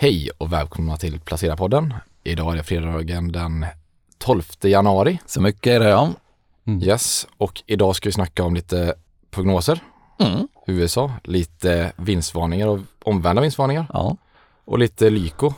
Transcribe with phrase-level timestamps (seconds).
[0.00, 1.94] Hej och välkomna till Placera-podden.
[2.24, 3.66] Idag är det fredagen den
[4.18, 5.18] 12 januari.
[5.26, 6.10] Så mycket är det ja.
[6.66, 6.82] Mm.
[6.82, 8.94] Yes, och idag ska vi snacka om lite
[9.30, 9.80] prognoser.
[10.20, 10.48] Mm.
[10.66, 14.16] USA, lite vinstvarningar och omvända vinstvarningar Ja.
[14.64, 15.52] och lite Lyko.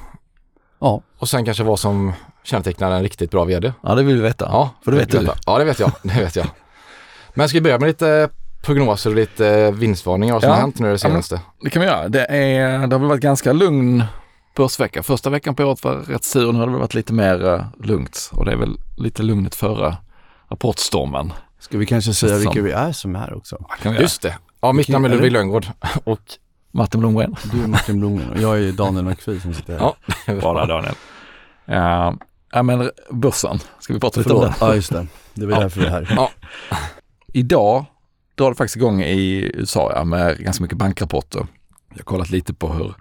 [0.78, 2.12] Ja, Och sen kanske vad som
[2.42, 3.72] kännetecknar en riktigt bra vd.
[3.82, 4.44] ja, det vill vi veta.
[4.52, 5.28] Ja, för det vet du.
[5.46, 5.92] Ja, det vet jag.
[6.02, 6.46] Det vet jag.
[7.34, 8.28] Men ska vi börja med lite
[8.62, 10.54] prognoser och lite vinstvarningar och vad som Ja.
[10.54, 11.40] har hänt nu det senaste?
[11.60, 12.08] Det kan vi göra.
[12.08, 14.04] Det, är, det har väl varit ganska lugn
[14.56, 15.02] börsvecka.
[15.02, 16.52] Första veckan på året var rätt sur.
[16.52, 19.96] Nu har det varit lite mer eh, lugnt och det är väl lite lugnet före
[20.48, 21.32] rapportstormen.
[21.58, 23.56] ska vi kanske säga Som- vilka vi är som är också?
[23.56, 24.02] Kan vi göra?
[24.02, 24.38] Just det.
[24.60, 25.08] Ja, mitt namn är?
[25.08, 25.66] Ludvig Lönngård
[26.04, 26.20] och
[26.70, 27.36] Martin Blomgren.
[27.52, 29.80] Du är Martin Blomgren och jag är Daniel McPhee som sitter här.
[30.26, 30.52] Ja.
[30.54, 30.94] Där Daniel.
[31.64, 32.14] Ja,
[32.52, 33.58] ja men börsen.
[33.78, 34.52] Ska vi prata lite om den?
[34.60, 35.06] Ja, just det.
[35.34, 35.60] Det var Ja.
[35.60, 36.12] därför vi är här.
[36.16, 36.30] Ja.
[37.32, 37.84] Idag
[38.34, 41.46] drar det faktiskt igång i USA ja, med ganska mycket bankrapporter.
[41.88, 42.94] Jag har kollat lite på hur,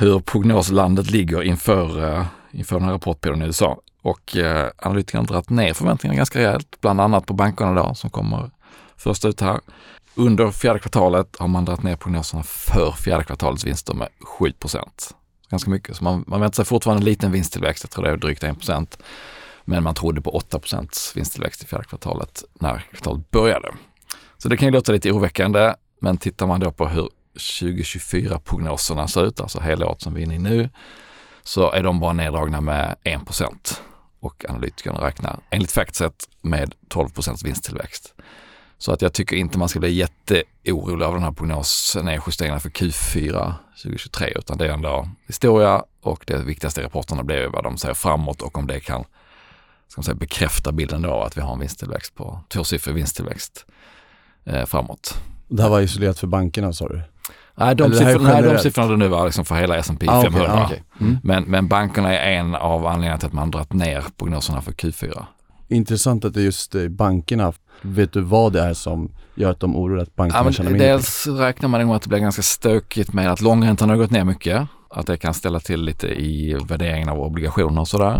[0.00, 3.80] hur prognoslandet ligger inför, eh, inför den här rapportperioden i USA.
[4.02, 8.10] Och eh, analytikerna har dragit ner förväntningarna ganska rejält, bland annat på bankerna då som
[8.10, 8.50] kommer
[8.96, 9.60] först ut här.
[10.14, 14.08] Under fjärde kvartalet har man dragit ner prognoserna för fjärde kvartalets vinster med
[14.38, 14.52] 7
[15.50, 15.96] Ganska mycket.
[15.96, 18.98] Så man, man väntar sig fortfarande en liten vinsttillväxt, jag tror det är drygt 1%
[19.64, 23.68] Men man trodde på 8% vinsttillväxt i fjärde kvartalet när kvartalet började.
[24.38, 29.26] Så det kan ju låta lite oroväckande, men tittar man då på hur 2024-prognoserna ser
[29.26, 30.70] ut, alltså helåret som vi är inne i nu,
[31.42, 33.78] så är de bara neddragna med 1%
[34.20, 38.14] och analytikerna räknar enligt Factset med 12% vinsttillväxt.
[38.78, 42.70] Så att jag tycker inte man ska bli jätteorolig av den här prognosen, justeringarna för
[42.70, 47.64] Q4 2023 utan det är ändå historia och det viktigaste i rapporterna blir ju vad
[47.64, 49.04] de säger framåt och om det kan
[49.88, 53.66] ska man säga, bekräfta bilden då att vi har en vinsttillväxt på tvåsiffrig vinsttillväxt
[54.44, 55.14] eh, framåt.
[55.48, 57.02] Det här var isolerat för bankerna sa du?
[57.60, 60.30] Nej, de, Eller siffrorna, nej, de siffrorna nu var liksom för hela S&P Ah, okej,
[60.32, 60.52] 500.
[60.54, 60.82] ah, okej.
[61.00, 61.16] Mm.
[61.22, 65.24] Men, men bankerna är en av anledningarna till att man dragit ner prognoserna för Q4.
[65.68, 67.52] Intressant att det är just eh, bankerna.
[67.82, 70.70] Vet du vad det är som gör att de oroar att bankerna Ja, men tjänar
[70.70, 70.88] mindre?
[70.88, 74.24] dels räknar man nog att det blir ganska stökigt med att långräntan har gått ner
[74.24, 74.62] mycket.
[74.90, 78.18] Att det kan ställa till lite i värderingen av obligationer och sådär.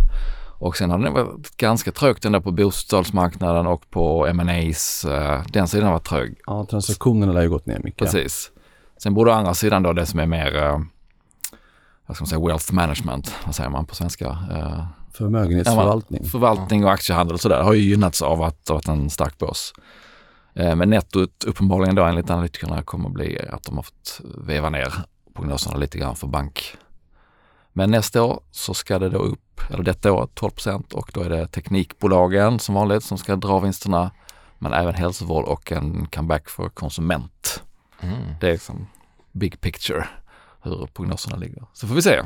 [0.58, 5.04] Och sen har det varit ganska trögt ändå på bostadsmarknaden och på M&As.
[5.04, 6.34] eh, Den sidan har varit trög.
[6.46, 7.98] Ja, transaktionerna har ju gått ner mycket.
[7.98, 8.50] Precis.
[9.02, 10.78] Sen borde å andra sidan då det som är mer, eh,
[12.06, 14.26] vad ska man säga, wealth management, vad säger man på svenska?
[14.26, 16.24] Eh, Förmögenhetsförvaltning.
[16.24, 19.72] Förvaltning och aktiehandel och sådär har ju gynnats av att har varit en stark börs.
[20.54, 24.70] Eh, Men nettot uppenbarligen då enligt analytikerna kommer att bli att de har fått veva
[24.70, 24.94] ner
[25.34, 26.76] prognoserna lite grann för bank.
[27.72, 30.52] Men nästa år så ska det då upp, eller detta år 12
[30.92, 34.10] och då är det teknikbolagen som vanligt som ska dra vinsterna.
[34.58, 37.62] Men även hälsovård och en comeback för konsument.
[38.00, 38.34] Mm.
[38.40, 38.86] Det är liksom
[39.32, 40.08] big picture
[40.62, 41.64] hur prognoserna ligger.
[41.72, 42.22] Så får vi se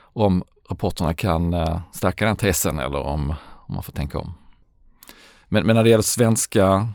[0.00, 3.34] om rapporterna kan eh, stärka den tesen eller om,
[3.66, 4.34] om man får tänka om.
[5.48, 6.88] Men, men när det gäller svenska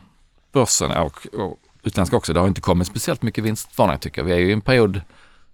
[0.52, 4.26] börsen och, och utländska också, det har inte kommit speciellt mycket vinstvarningar tycker jag.
[4.26, 5.00] Vi är ju i en period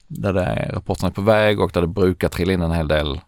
[0.07, 2.89] där det är, rapporterna är på väg och där det brukar trilla in en hel
[2.89, 3.21] del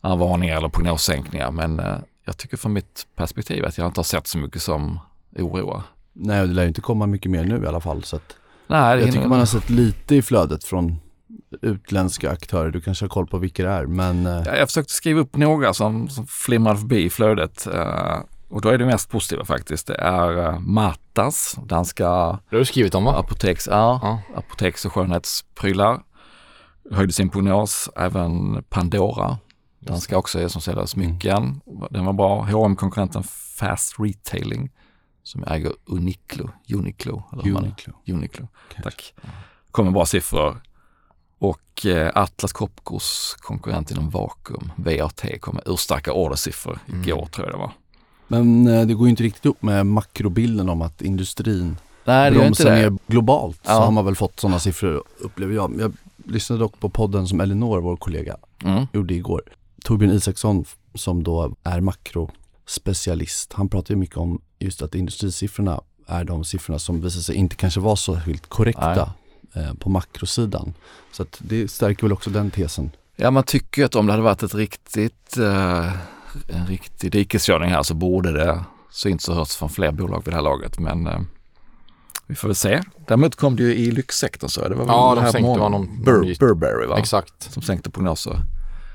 [0.00, 1.50] varningar eller prognossänkningar.
[1.50, 4.98] Men eh, jag tycker från mitt perspektiv att jag inte har sett så mycket som
[5.36, 5.82] oroar.
[6.12, 8.02] Nej, det lär ju inte komma mycket mer nu i alla fall.
[8.04, 8.36] Så att
[8.66, 10.96] Nej, jag tycker man har sett lite i flödet från
[11.62, 12.70] utländska aktörer.
[12.70, 15.36] Du kanske har koll på vilka det är, men eh, Ja, Jag försökte skriva upp
[15.36, 17.66] några som, som flimrade förbi i flödet.
[17.66, 18.18] eh,
[18.48, 19.86] och då är det mest positiva faktiskt.
[19.86, 22.04] Det är uh, Matas, danska
[22.50, 23.18] Det har du skrivit om va?
[23.18, 24.38] apoteks, ja, Ja.
[24.38, 26.00] apoteks och skönhetsprylar.
[26.90, 27.88] Höjde sin prognos.
[27.96, 29.38] Även Pandora,
[29.80, 31.60] danska också som säljer smycken.
[31.90, 32.42] Den var bra.
[32.42, 33.22] hm konkurrenten
[33.58, 34.70] Fast Retailing
[35.22, 36.50] som äger Uniqlo.
[36.74, 37.22] Uniqlo.
[37.32, 37.92] Eller man- Uniqlo.
[38.08, 38.48] Uniqlo.
[38.74, 38.82] Kanske.
[38.82, 39.14] Tack.
[39.70, 40.56] Kommer bra siffror.
[41.38, 47.58] Och eh, Atlas Copcos konkurrent inom vakuum, VAT, kommer urstarka ordersiffror igår tror jag det
[47.58, 47.72] var.
[48.28, 52.36] Men eh, det går ju inte riktigt upp med makrobilden om att industrin Nej, det
[52.36, 52.90] gör inte bromsar det.
[52.90, 53.56] ner globalt.
[53.56, 53.84] Så Ja.
[53.84, 55.80] har man väl fått sådana siffror upplever jag.
[55.80, 55.92] Jag
[56.24, 58.86] lyssnade dock på podden som Elinor, vår kollega, Mm.
[58.92, 59.42] gjorde igår.
[59.84, 60.64] Torbjörn Isaksson
[60.94, 61.80] som då är
[62.66, 63.52] makrospecialist.
[63.52, 67.56] Han pratar ju mycket om just att industrisiffrorna är de siffrorna som visar sig inte
[67.56, 69.12] kanske vara så helt korrekta
[69.54, 70.74] eh, på makrosidan.
[71.12, 72.90] Så att det stärker väl också den tesen.
[73.16, 75.92] Ja, man tycker att om det hade varit ett riktigt, eh,
[76.48, 80.36] en riktig dikeskörning här så borde det synts och hörts från fler bolag vid det
[80.36, 80.78] här laget.
[80.78, 81.20] Men eh,
[82.26, 82.82] vi får väl se.
[83.08, 84.68] Däremot kom det ju i lyxsektorn så.
[84.68, 86.98] Det var väl Ja, det de här sänkte någon- Bur- Burberry va?
[86.98, 87.52] Exakt.
[87.52, 88.38] Som sänkte prognoser.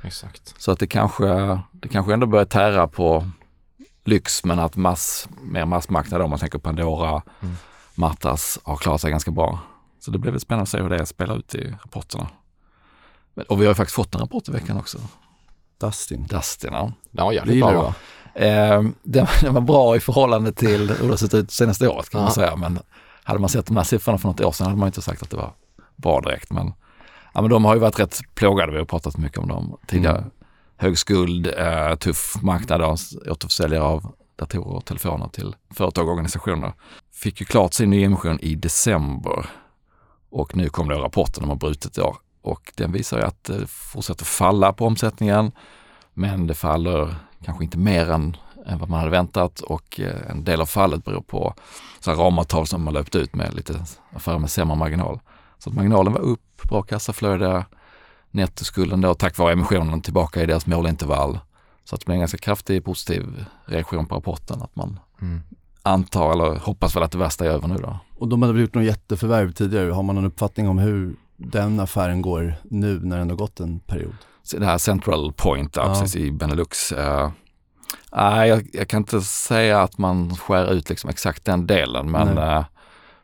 [0.03, 0.55] Exakt.
[0.57, 1.25] Så att det kanske,
[1.71, 3.29] det kanske ändå börjar tära på
[4.07, 7.55] lyx men att mass, mer massmarknad om man tänker Pandora, Mm.
[7.95, 9.59] Mattas har klarat sig ganska bra.
[9.99, 12.27] Så det blir väl spännande att se hur det spelar ut i rapporterna.
[13.33, 14.97] Men- Och vi har ju faktiskt fått en rapport i veckan också.
[15.79, 16.27] Dustin.
[16.27, 16.91] Dustin, ja.
[17.11, 17.93] Den var Det jävligt bra va?
[18.41, 22.09] Eh, den, den var bra i förhållande till hur det har sett ut senaste året
[22.09, 22.33] kan man Ja.
[22.33, 22.55] säga.
[22.55, 22.79] Men
[23.23, 25.29] hade man sett de här siffrorna för något år sedan hade man inte sagt att
[25.29, 25.51] det var
[25.95, 26.51] bra direkt.
[26.51, 26.73] Men,
[27.33, 30.17] ja, men de har ju varit rätt plågade, vi har pratat mycket om dem tidigare.
[30.17, 30.31] Mm.
[30.77, 32.97] Hög skuld, eh, tuff marknad, och
[33.31, 36.73] återförsäljare av datorer och telefoner till företag och organisationer.
[37.13, 39.45] Fick ju klart sin nyemission i december
[40.29, 42.17] och nu kom då rapporten om har brutit år.
[42.41, 45.51] Och den visar ju att det fortsätter falla på omsättningen
[46.13, 47.15] men det faller
[47.45, 51.05] kanske inte mer än, än vad man hade väntat och eh, en del av fallet
[51.05, 51.53] beror på
[51.99, 55.19] så här ramavtal som man löpt ut med lite affärer med sämre marginal.
[55.57, 57.65] Så att marginalen var upp, bra kassaflöde,
[58.31, 61.39] nettoskulden då tack vare emissionen tillbaka i deras målintervall.
[61.83, 65.41] Så att det blev en ganska kraftig positiv reaktion på rapporten att man Mm.
[65.83, 67.99] antar eller hoppas väl att det värsta är över nu då.
[68.17, 69.91] Och de hade väl gjort något jätteförvärv tidigare.
[69.91, 73.79] Har man någon uppfattning om hur den affären går nu när den har gått en
[73.79, 74.15] period?
[74.43, 75.85] Så det här Central Point Ja.
[75.85, 76.91] precis i Benelux.
[76.91, 77.31] eh,
[78.15, 82.37] Nej, jag, jag kan inte säga att man skär ut liksom exakt den delen men,
[82.37, 82.65] eh,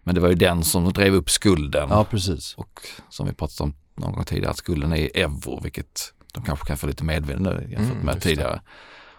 [0.03, 1.89] men det var ju den som drev upp skulden.
[1.89, 2.53] Ja, precis.
[2.57, 2.79] Och
[3.09, 6.65] som vi pratat om någon gång tidigare, att skulden är i euro, vilket de kanske
[6.65, 8.61] kan få lite medvind nu jämfört Mm, med tidigare.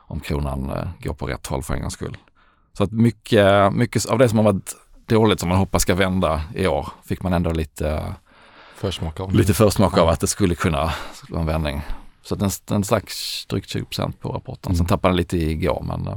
[0.07, 2.17] Om kronan eh, går på rätt håll för en gångs skull.
[2.73, 4.75] Så att mycket, mycket av det som har varit
[5.07, 8.15] dåligt som man hoppas ska vända i år fick man ändå lite,
[8.77, 9.35] Försmak av.
[9.35, 10.93] lite försmak av att det skulle kunna
[11.29, 11.83] vara en vändning.
[12.23, 13.11] Så att den, den stack
[13.49, 13.85] drygt 20
[14.21, 14.71] på rapporten.
[14.71, 14.77] Mm.
[14.77, 16.17] Sen tappade den lite igår men eh,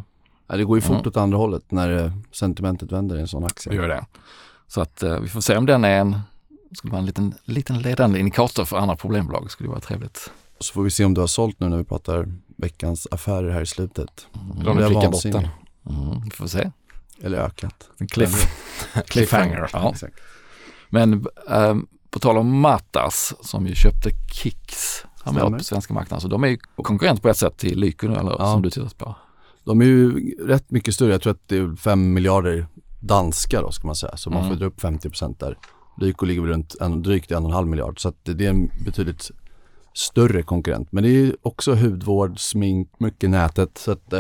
[0.50, 1.08] Ja, det går ju fort Mm.
[1.08, 3.72] åt andra hållet när eh, sentimentet vänder i en sån aktie.
[3.72, 4.06] det gör det.
[4.68, 6.20] Så att vi får se om den är en,
[6.72, 9.52] skulle vara en liten, liten ledande indikator för andra problembolag.
[9.52, 10.32] skulle vara trevligt.
[10.60, 13.62] Så får vi se om du har sålt nu när vi pratar veckans affärer här
[13.62, 14.28] i slutet.
[14.36, 14.64] Mm.
[14.64, 15.50] De Det är är pricka vansinnigt.
[15.84, 16.08] botten.
[16.10, 16.72] Mm, vi får se.
[17.22, 17.90] Eller ökat.
[17.98, 18.48] En cliff,
[19.08, 19.70] cliffhanger.
[19.74, 19.92] Ja.
[19.92, 20.16] Exakt.
[20.90, 26.22] Men ehm, på tal om Matas som ju köpte Kicks här med på svenska marknaden.
[26.22, 28.52] Så de är ju konkurrent på ett sätt till Lyko nu eller Ja.
[28.54, 29.16] som du tittat på.
[29.64, 31.12] De är ju rätt mycket större.
[31.12, 32.68] Jag tror att det är 5 miljarder
[33.00, 34.18] danska då ska man säga.
[34.18, 34.50] Så man Mm.
[34.50, 35.58] får dra upp 50% där.
[35.98, 38.02] Lyko ligger runt en, drygt en och en halv miljard.
[38.02, 39.32] Så det är en betydligt
[39.94, 40.92] större konkurrent.
[40.92, 43.78] Men det är också hudvård, smink, mycket nätet.
[43.78, 44.14] Så att,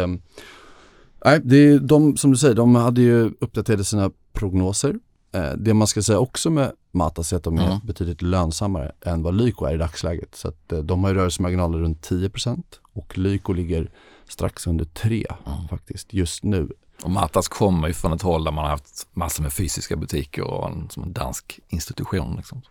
[1.25, 4.95] nej, det är de, som du säger, de hade ju uppdaterat sina prognoser.
[5.31, 7.77] Eh, det man ska säga också med Matas är att de är Mm.
[7.83, 10.35] betydligt lönsammare än vad Lyko är i dagsläget.
[10.35, 12.63] Så att eh, de har ju rörelsemarginaler runt 10%
[12.93, 13.91] och Lyko ligger
[14.29, 15.67] strax under 3 Mm.
[15.69, 16.69] faktiskt just nu.
[17.03, 20.43] Och Matas kommer ju från ett håll där man har haft massor med fysiska butiker
[20.43, 22.35] och en, som en dansk institution.
[22.37, 22.61] Liksom.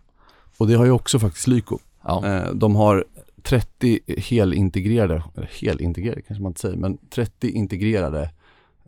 [0.57, 1.79] Och det har ju också faktiskt Lyko.
[2.03, 2.25] Ja.
[2.27, 3.05] Eh, de har
[3.43, 8.29] 30 helintegrerade, eller helintegrerade kanske man inte säger, men 30 integrerade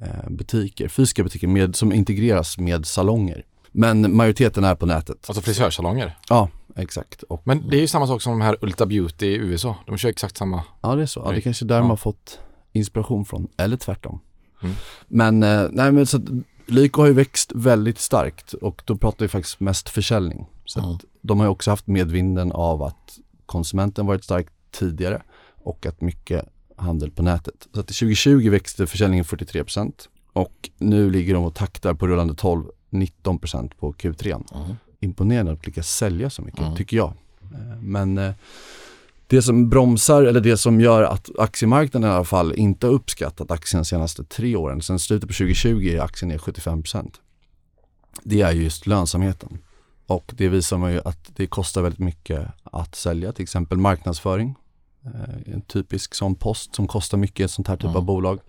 [0.02, 3.46] eh, butiker, fysiska butiker med, som integreras med salonger.
[3.72, 5.26] Men majoriteten är på nätet.
[5.28, 6.18] Alltså frisörsalonger.
[6.30, 7.24] Ja, exakt.
[7.24, 9.76] Och, Men det är ju samma sak som de här Ulta Beauty i USA.
[9.86, 10.64] De kör exakt samma.
[10.82, 11.22] ja, det är så.
[11.26, 11.84] Ja, det är kanske är där Ja.
[11.84, 12.40] har fått
[12.72, 14.20] inspiration från, eller tvärtom.
[14.62, 14.76] Mm.
[15.08, 16.24] Men, eh, nej men så att
[16.66, 20.46] Lyko har ju växt väldigt starkt och då pratar vi faktiskt mest försäljning.
[20.66, 20.98] Så Mm.
[21.22, 25.22] de har ju också haft medvinden av att konsumenten varit stark tidigare
[25.64, 26.46] och att mycket
[26.76, 27.68] handel på nätet.
[27.74, 32.64] Så att 2020 växte försäljningen 43% och nu ligger de och taktar på rullande 12
[32.90, 34.44] 19% på Q3.
[34.56, 34.76] Mm.
[35.00, 36.76] Imponerande att lyckas sälja så mycket, Mm.
[36.76, 37.14] tycker jag.
[37.54, 38.32] Eh, Men eh,
[39.30, 43.52] det som bromsar, eller det som gör att aktiemarknaden i alla fall inte har uppskattat
[43.52, 47.12] aktien de senaste tre åren, sen slutet på 2020 är aktien ner 75%.
[48.24, 49.58] Det är ju just lönsamheten.
[50.08, 54.56] Och det visar man ju att det kostar väldigt mycket att sälja, till exempel marknadsföring.
[55.06, 57.96] Eh, En typisk sån post som kostar mycket i ett sånt här typ Mm.
[57.96, 58.40] av bolag.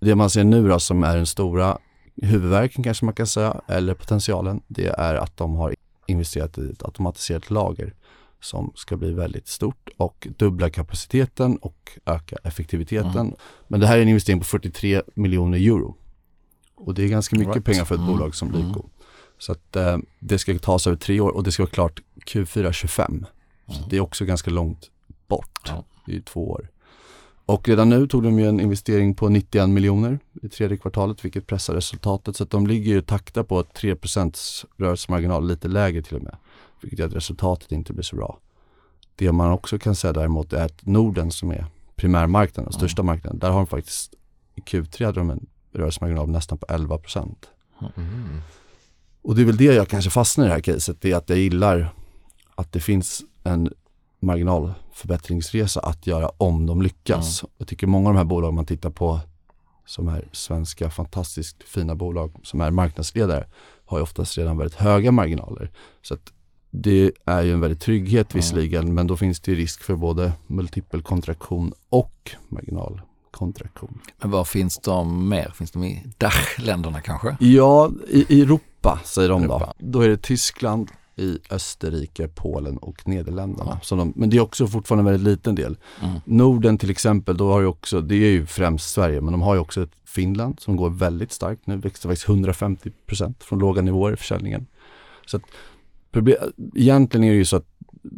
[0.00, 1.78] Det man ser nu då som är den stora
[2.22, 5.74] huvudverken kanske man kan säga, eller potentialen, det är att de har
[6.06, 7.94] investerat i ett automatiserat lager
[8.40, 13.10] som ska bli väldigt stort och dubbla kapaciteten och öka effektiviteten.
[13.20, 13.34] Mm.
[13.68, 15.96] Men det här är en investering på 43 miljoner euro.
[16.74, 17.64] Och det är ganska mycket Right.
[17.64, 18.12] pengar för ett Mm.
[18.12, 18.68] bolag som Mm.
[18.68, 18.84] Lyko.
[19.38, 22.72] Så att eh, det ska tas över tre år och det ska vara klart Q4
[22.72, 23.26] 25.
[23.66, 23.88] Så Mm.
[23.90, 24.90] det är också ganska långt
[25.28, 25.72] bort.
[26.06, 26.68] Det är ju två år.
[27.46, 31.46] Och redan nu tog de ju en investering på 91 miljoner i tredje kvartalet vilket
[31.46, 32.36] pressar resultatet.
[32.36, 36.36] Så att de ligger ju och taktar på 3% rörelsemarginal, lite lägre till och med.
[36.80, 38.38] Vilket gör att resultatet inte blir så bra.
[39.16, 43.38] Det man också kan säga däremot är att Norden som är primärmarknaden, den största marknaden,
[43.38, 44.14] där har de faktiskt
[44.54, 47.34] i Q3 hade de en rörelsemarginal nästan på 11%.
[47.96, 48.40] Mm.
[49.22, 51.28] Och det är väl det jag kanske fastnar i det här caset, det är att
[51.28, 51.94] jag gillar
[52.54, 53.72] att det finns en
[54.20, 57.44] marginalförbättringsresa att göra om de lyckas.
[57.58, 59.20] Jag tycker många av de här bolagen man tittar på
[59.86, 63.46] som är svenska fantastiskt fina bolag som är marknadsledare
[63.84, 65.70] har ju oftast redan väldigt höga marginaler.
[66.02, 66.32] Så att
[66.70, 68.38] det är ju en väldig trygghet Mm.
[68.40, 73.98] visserligen men då finns det ju risk för både multipelkontraktion och marginalkontraktion.
[74.18, 75.52] Men var finns de mer?
[75.54, 77.36] Finns de i Dach-länderna kanske?
[77.40, 79.74] Ja, i, Europa säger de Europa.
[79.78, 79.86] då.
[79.90, 83.80] Då är det Tyskland, i Österrike, Polen och Nederländerna.
[83.90, 83.96] Ja.
[83.96, 85.76] De, men det är också fortfarande en väldigt liten del.
[86.02, 86.20] Mm.
[86.24, 89.54] Norden till exempel, då har ju också, det är ju främst Sverige, men de har
[89.54, 94.12] ju också ett Finland som går väldigt starkt nu, växte faktiskt 150% från låga nivåer
[94.12, 94.66] i försäljningen.
[95.26, 95.42] Så att
[96.74, 97.66] egentligen är det ju så att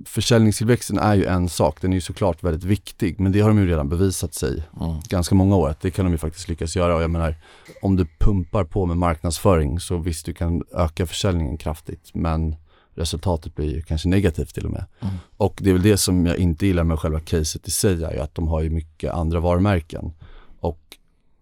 [0.06, 3.58] försäljningstillväxten är ju en sak, den är ju såklart väldigt viktig, men det har de
[3.58, 4.96] ju redan bevisat sig Mm.
[5.08, 7.36] ganska många år att det kan de ju faktiskt lyckas göra och jag menar
[7.82, 12.56] om du pumpar på med marknadsföring så visst du kan öka försäljningen kraftigt men
[12.94, 14.84] resultatet blir ju kanske negativt till och med.
[15.00, 15.14] Mm.
[15.36, 18.12] Och det är väl det som jag inte gillar med själva caset i sig är
[18.12, 20.12] ju att de har ju mycket andra varumärken
[20.60, 20.80] och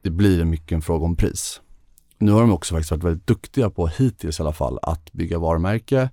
[0.02, 1.60] det blir mycket en fråga om pris.
[2.18, 5.38] Nu har de också faktiskt varit väldigt duktiga på hittills i alla fall att bygga
[5.38, 6.10] varumärke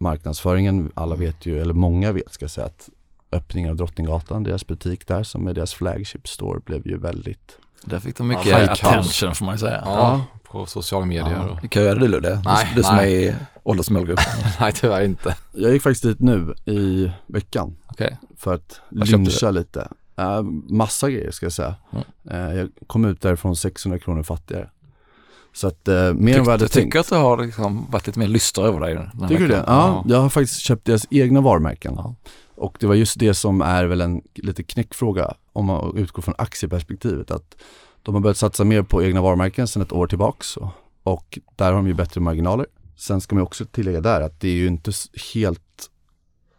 [0.00, 2.88] marknadsföringen, alla vet ju, eller många vet ska jag säga att
[3.32, 8.00] öppningen av Drottninggatan, deras butik där som är deras flagship store blev ju väldigt Där
[8.00, 9.82] fick de mycket Ja, attention får man ju säga.
[9.84, 11.58] Ja, på sociala medier.
[11.62, 11.80] Ja.
[11.80, 12.42] Gör det du Ludde?
[12.44, 13.26] Nej, du, du som nej.
[13.26, 14.24] är i åldersmålgruppen.
[14.60, 15.36] Nej, tyvärr inte.
[15.52, 18.18] Jag gick faktiskt dit nu i veckan Okej.
[18.36, 19.88] för att lyncha lite.
[20.20, 21.74] Uh, massa grejer ska jag säga.
[21.92, 22.04] Mm.
[22.30, 24.70] Eh, jag kom ut därifrån 600 kronor fattigare.
[25.52, 26.96] Så att uh, mer än vad jag hade Jag tycker tänkt.
[26.96, 29.56] att du har liksom varit lite mer lyster över dig Tycker du det?
[29.56, 29.64] veckan.
[29.66, 31.94] Ja, jag har faktiskt köpt deras egna varumärken.
[31.96, 32.14] Ja.
[32.54, 36.34] Och det var just det som är väl en lite knäckfråga om man utgår från
[36.38, 37.30] aktieperspektivet.
[37.30, 37.56] Att
[38.02, 40.68] de har börjat satsa mer på egna varumärken sedan ett år tillbaks och,
[41.02, 42.66] och där har de ju bättre marginaler.
[42.96, 44.92] Sen ska man också tillägga där att det är ju inte
[45.34, 45.60] helt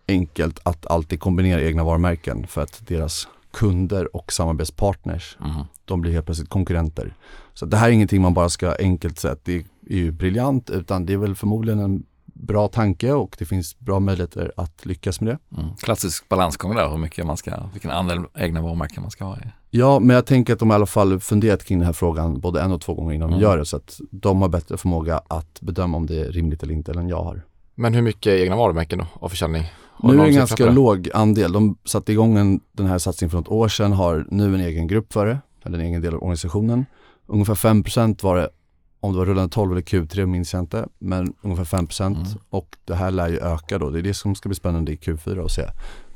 [0.08, 5.64] enkelt att alltid kombinera egna varumärken för att deras kunder och samarbetspartners Mhm.
[5.86, 7.14] de blir helt plötsligt konkurrenter.
[7.54, 10.70] Så det här är ingenting man bara ska enkelt säga att det är ju briljant
[10.70, 15.22] utan det är väl förmodligen en bra tanke och det finns bra möjligheter att lyckas
[15.22, 15.62] med det.
[15.62, 15.76] Mm.
[15.76, 19.42] Klassisk balansgång där, hur mycket man ska, vilken andel egna varumärken man ska ha i.
[19.70, 22.62] Ja, men jag tänker att de i alla fall funderat kring den här frågan både
[22.62, 23.40] en och två gånger innan Mm.
[23.40, 26.64] de gör det så att de har bättre förmåga att bedöma om det är rimligt
[26.64, 27.42] eller inte än jag har.
[27.76, 29.64] Men hur mycket egna varumärken då av försäljning?
[30.04, 30.72] Nu är det en ganska det?
[30.72, 31.52] låg andel.
[31.52, 34.88] De satte igång en, den här satsningen för något år sedan, har nu en egen
[34.88, 36.86] grupp för det, eller en egen del av organisationen.
[37.28, 38.50] Ungefär 5% var det,
[39.00, 42.28] om det var rullande 12 eller Q3 minns jag inte, men ungefär 5% Mm.
[42.50, 43.90] och det här lär ju öka då.
[43.90, 45.66] Det är det som ska bli spännande i Q4 att se.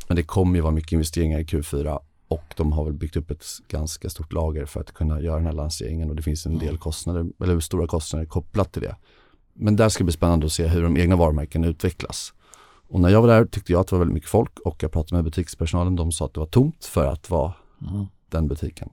[0.08, 3.32] Men det kommer ju vara mycket investeringar i Q4 och de har väl byggt upp
[3.32, 6.60] ett ganska stort lager för att kunna göra den här lanseringen och det finns en
[6.60, 8.96] del kostnader, eller stora kostnader kopplat till det.
[9.54, 12.34] Men där ska det bli spännande att se hur de egna varumärken utvecklas.
[12.90, 14.92] Och när jag var där tyckte jag att det var väldigt mycket folk och jag
[14.92, 15.96] pratade med butikspersonalen.
[15.96, 18.06] De sa att det var tomt för att vara Mm.
[18.30, 18.90] den butiken.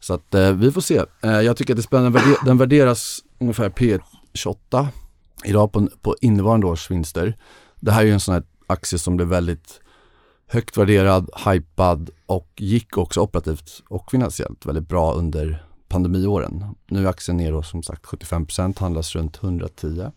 [0.00, 1.02] Så att eh, vi får se.
[1.22, 2.20] Eh, jag tycker att det är spännande.
[2.44, 4.86] Den värderas ungefär P28
[5.44, 7.38] idag på, på innevarande års vinster.
[7.80, 9.80] Det här är ju en sån här aktie som blev väldigt
[10.46, 16.64] högt värderad, hypad och gick också operativt och finansiellt väldigt bra under pandemiåren.
[16.86, 20.10] Nu är aktien ner då som sagt 75% handlas runt 110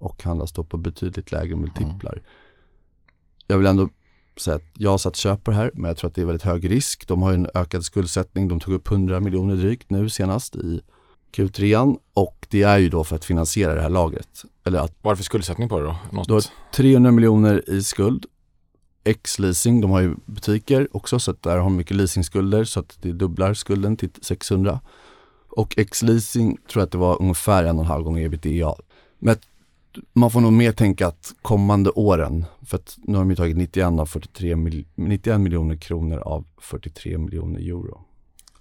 [0.00, 2.22] och handlas då på betydligt lägre multiplar.
[3.46, 3.88] Jag vill ändå
[4.36, 6.26] säga att jag har satt köp på det här men jag tror att det är
[6.26, 7.08] väldigt hög risk.
[7.08, 8.48] De har ju en ökad skuldsättning.
[8.48, 10.80] De tog upp 100 miljoner drygt nu senast i
[11.32, 14.44] Q3 och det är ju då för att finansiera det här lagret.
[14.64, 15.96] Eller att Vad är det för skuldsättning på det då?
[16.12, 16.28] Något?
[16.28, 18.26] Du har 300 miljoner i skuld.
[19.04, 22.98] X-leasing, de har ju butiker också så att där har de mycket leasingskulder så att
[23.00, 24.80] det dubblar skulden till 600.
[25.48, 28.74] Och X-leasing tror jag att det var ungefär en och en halv gång ebitda.
[29.18, 29.42] Men att
[30.12, 33.56] man får nog mer tänka att kommande åren, för att nu har de ju tagit
[33.56, 38.00] 91, av 43 mil, 91 miljoner kronor av 43 miljoner euro.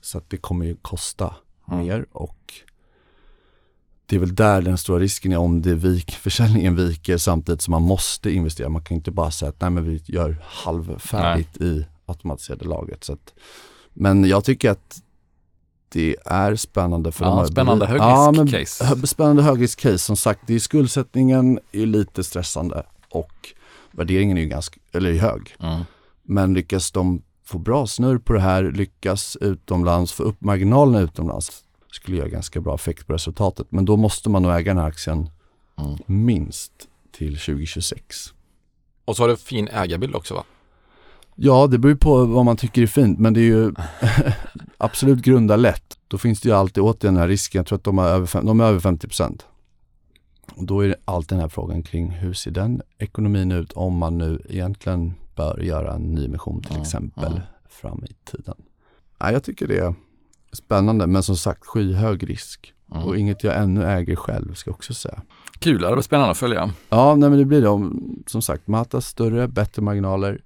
[0.01, 1.35] Så att det kommer ju kosta
[1.71, 1.85] Mm.
[1.85, 2.53] mer och
[4.05, 7.71] det är väl där den stora risken är om det vik, försäljningen viker samtidigt som
[7.71, 8.69] man måste investera.
[8.69, 13.03] Man kan inte bara säga att nej men vi gör halvfärdigt i automatiserade lagret.
[13.03, 13.33] Så att,
[13.93, 15.01] men jag tycker att
[15.91, 18.83] det är spännande för Ja, de har- spännande Ja, men högrisk-case.
[18.85, 19.97] hö- Spännande högrisk-case.
[19.97, 23.31] Som sagt, det är skuldsättningen är lite stressande och
[23.91, 25.55] värderingen är ju ganska, eller hög.
[25.59, 25.81] Mm.
[26.23, 31.63] Men lyckas de få bra snurr på det här, lyckas utomlands, få upp marginalerna utomlands,
[31.91, 33.67] skulle göra ganska bra effekt på resultatet.
[33.69, 35.29] Men då måste man nog äga den här aktien
[35.79, 35.97] Mm.
[36.05, 36.71] minst
[37.17, 38.33] till 2026.
[39.05, 40.43] Och så har du fin ägarbild också va?
[41.35, 43.73] Ja, det beror ju på vad man tycker är fint, men det är ju
[44.79, 45.97] absolut grunda lätt.
[46.07, 48.41] Då finns det ju alltid återigen den här risken, jag tror att de är över,
[48.41, 49.41] de är över 50%.
[50.55, 53.97] Och då är det alltid den här frågan kring hur ser den ekonomin ut om
[53.97, 57.41] man nu egentligen bör göra en nymission till Mm, exempel mm.
[57.69, 58.55] fram i tiden.
[59.21, 59.93] Nej, jag tycker det är
[60.53, 62.73] spännande, men som sagt skyhög risk.
[62.91, 63.03] Mm.
[63.03, 65.21] Och inget jag ännu äger själv ska jag också säga.
[65.59, 66.73] Kul, det var spännande att följa.
[66.89, 67.69] Ja, nej, men det blir det.
[67.69, 70.41] Om, som sagt, Matas större, bättre marginaler.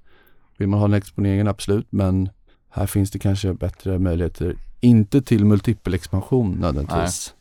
[0.58, 1.88] Vill man ha den exponeringen, absolut.
[1.90, 2.30] Men
[2.76, 4.56] här finns det kanske bättre möjligheter.
[4.80, 7.34] Inte till multipelexpansion nödvändigtvis.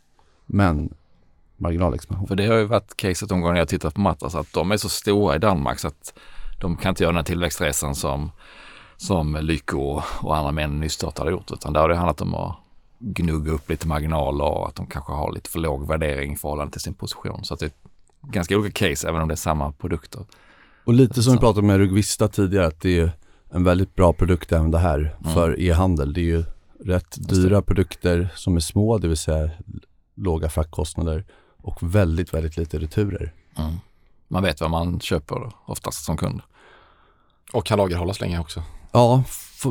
[0.47, 0.95] Men
[1.57, 2.29] marginalexpansion.
[2.29, 4.77] För det har ju varit caset de gånger jag tittat på Mattas att de är
[4.77, 6.19] så stora i Danmark så att
[6.61, 8.31] de kan inte göra den här tillväxtresan som,
[8.97, 11.53] som Lyko och andra män nystartade har gjort.
[11.53, 12.57] Utan där har det handlat om att
[12.99, 16.73] gnugga upp lite marginaler och att de kanske har lite för låg värdering i förhållande
[16.73, 17.45] till sin position.
[17.45, 17.73] Så att det är
[18.21, 20.25] ganska olika case även om det är samma produkter.
[20.85, 23.13] Och lite som vi pratade med Rugvista tidigare, att det är
[23.55, 25.35] en väldigt bra produkt även det här Mm.
[25.35, 26.13] för e-handel.
[26.13, 26.45] Det är ju
[26.85, 29.51] rätt dyra produkter som är små, det vill säga
[30.15, 31.25] låga fraktkostnader
[31.63, 33.33] och väldigt, väldigt lite returer.
[33.59, 33.73] Mm.
[34.29, 36.41] Man vet vad man köper oftast som kund.
[37.53, 38.63] Och kan lagerhållas länge också.
[38.93, 39.25] Ja,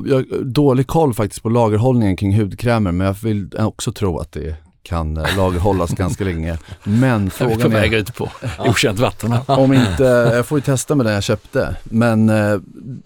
[0.05, 4.31] jag har dålig koll faktiskt på lagerhållningen kring hudkrämer men jag vill också tro att
[4.31, 6.57] det kan eh, lagerhållas ganska länge.
[6.83, 11.13] Men frågan är, ut på okänt vatten om inte, jag får ju testa med den
[11.13, 12.59] jag köpte, men eh,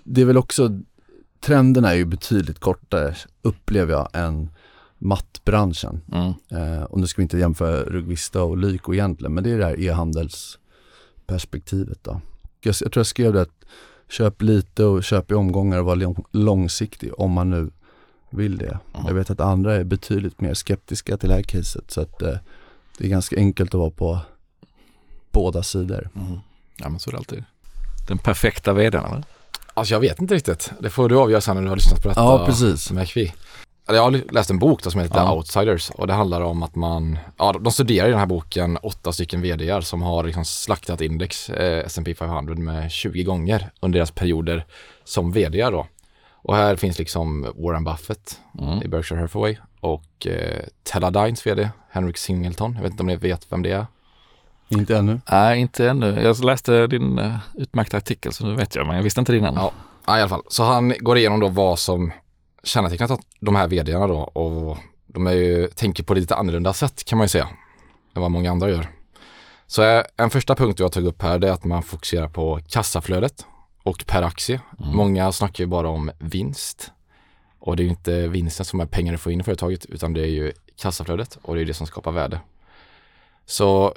[0.04, 0.80] det är väl också,
[1.42, 4.50] trenderna är ju betydligt kortare upplever jag än
[4.98, 6.02] mattbranschen.
[6.12, 6.34] Mm.
[6.52, 9.66] Eh, och nu ska vi inte jämföra Rugvista och Lyko egentligen, men det är det
[9.66, 12.22] här e-handelsperspektivet då.
[12.62, 13.66] Jag, jag tror jag skrev det att
[14.10, 17.72] köp lite och köp i omgångar och var lång, långsiktig om man nu
[18.30, 18.80] vill det.
[18.94, 19.08] Mm.
[19.08, 22.38] Jag vet att andra är betydligt mer skeptiska till det här caset så att eh,
[22.98, 24.20] det är ganska enkelt att vara på
[25.32, 26.10] båda sidor.
[26.16, 26.40] Mm.
[26.78, 27.44] Ja men så är det alltid.
[28.08, 29.24] Den perfekta vdn eller?
[29.74, 30.72] Alltså jag vet inte riktigt.
[30.80, 32.22] Det får du avgöra sen när du har lyssnat på detta.
[32.22, 32.92] Ja, precis.
[32.92, 33.34] Med Kvi.
[33.88, 35.34] Jag har läst en bok då som heter Ja.
[35.34, 39.12] Outsiders och det handlar om att man, ja de studerar i den här boken åtta
[39.12, 44.12] stycken vdar som har liksom slaktat index eh, S&P 500 med 20 gånger under deras
[44.12, 44.66] perioder
[45.04, 45.88] som vdar då.
[46.48, 48.82] Och här finns liksom Warren Buffett Mm.
[48.84, 52.74] i Berkshire Hathaway och eh, Teledynes vd Henrik Singleton.
[52.76, 53.86] Jag vet inte om ni vet vem det är.
[54.70, 55.22] Inte ännu.
[55.32, 56.22] Nej, inte ännu.
[56.22, 59.46] Jag läste din uh, utmärkta artikel så nu vet jag, men jag visste inte din
[59.46, 59.54] än.
[59.56, 59.72] Ja.
[60.08, 60.44] Ja, i alla fall.
[60.48, 62.12] Så han går igenom då vad som
[62.64, 67.18] kännetecknat de här vdarna då och de är ju, tänker på lite annorlunda sätt kan
[67.18, 67.48] man ju säga
[68.16, 68.88] än vad många andra gör.
[69.68, 73.46] Så eh, en första punkt jag tagit upp här är att man fokuserar på kassaflödet
[73.86, 74.62] och per aktie.
[74.80, 74.96] Mm.
[74.96, 76.92] Många snackar ju bara om vinst
[77.60, 80.14] och det är ju inte vinsten som är pengar du får in i företaget utan
[80.14, 82.40] det är ju kassaflödet och det är det som skapar värde.
[83.46, 83.94] Så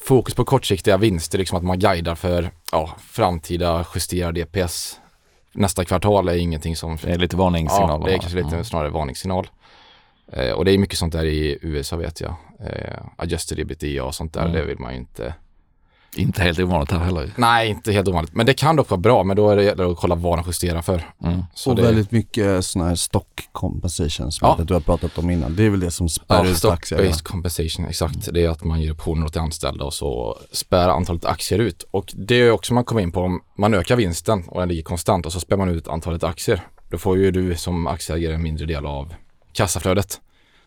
[0.00, 5.00] fokus på kortsiktiga vinster, liksom att man guidar för ja, framtida justerad DPS
[5.52, 6.96] nästa kvartal är ingenting som...
[7.02, 8.04] Det är lite varningssignaler.
[8.04, 8.64] Ja, det är kanske lite Mm.
[8.64, 9.50] snarare varningssignal.
[10.32, 12.34] Eh, och det är mycket sånt där i USA vet jag.
[12.60, 14.52] Eh, adjusted ebitda och sånt där, Mm.
[14.52, 15.34] det vill man ju inte.
[16.16, 17.30] Inte helt ovanligt här heller.
[17.36, 18.34] Nej, inte helt ovanligt.
[18.34, 20.82] Men det kan dock vara bra, men då är det att kolla vad de justerar
[20.82, 21.04] för.
[21.24, 21.42] Mm.
[21.54, 24.64] Så och det, väldigt mycket sådana här stock compensation som Ja.
[24.64, 25.56] du har pratat om innan.
[25.56, 27.02] Det är väl det som spär Ja, ut aktierna.
[27.04, 28.28] stock-based compensation, exakt.
[28.32, 31.82] Det är att man ger optioner åt de anställda och så spär antalet aktier ut.
[31.90, 34.82] Och det är också man kommer in på om man ökar vinsten och den ligger
[34.82, 36.60] konstant och så spär man ut antalet aktier.
[36.90, 39.14] Då får ju du som aktieägare en mindre del av
[39.52, 40.20] kassaflödet.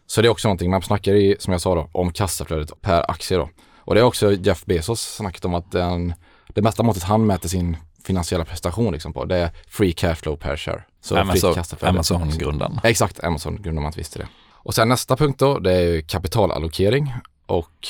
[0.07, 3.11] Så det är också någonting man snackar i, som jag sa då, om kassaflödet per
[3.11, 3.49] aktie då.
[3.85, 6.13] Och det är också Jeff Bezos snackat om att den,
[6.47, 10.35] det mesta måttet han mäter sin finansiella prestation liksom på, det är free cash flow
[10.35, 10.83] per share.
[11.01, 11.89] Så Amazon, kassaflöde.
[11.89, 12.79] Amazon-grundaren.
[12.83, 14.27] Exakt, Amazon grundar man inte visste det.
[14.51, 17.13] Och sen nästa punkt då, det är ju kapitalallokering
[17.45, 17.87] och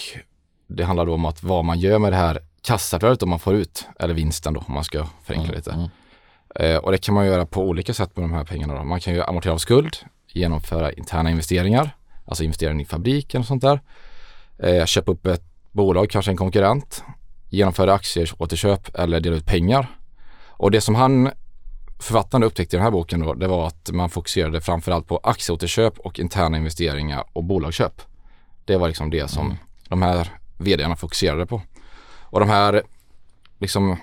[0.68, 3.54] det handlar då om att vad man gör med det här kassaflödet om man får
[3.54, 5.72] ut, eller vinsten då om man ska förenkla lite.
[5.72, 5.90] Mm.
[6.56, 8.84] Eh, och det kan man göra på olika sätt med de här pengarna då.
[8.84, 13.62] Man kan ju amortera av skuld, genomföra interna investeringar, alltså investeringar i fabriken och sånt
[13.62, 13.82] där.
[14.60, 17.04] Eh, köpa upp ett bolag, kanske en konkurrent,
[17.50, 19.98] genomföra aktieåterköp eller dela ut pengar.
[20.48, 21.32] Och det som han
[22.00, 26.00] författaren upptäckte i den här boken då, det var att man fokuserade framförallt på aktieåterköp
[26.00, 28.02] och interna investeringar och bolagsköp.
[28.66, 29.58] Det var liksom det som
[29.90, 31.62] de här vdarna fokuserade på.
[32.22, 32.84] Och de här
[33.60, 33.98] liksom